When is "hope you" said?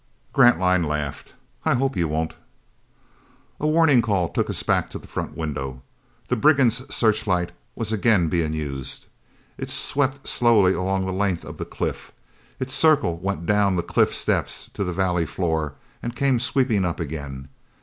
1.75-2.07